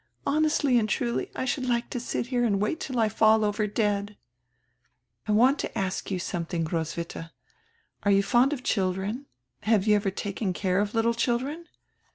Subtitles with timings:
[0.25, 3.67] Honestly and truly, I should like to sit here and wait till I fall over
[3.67, 4.17] dead.
[5.27, 7.31] "I want to ask you something, Roswitha.
[8.01, 9.27] Are you fond of children?
[9.59, 11.67] Have you ever taken care of little children?"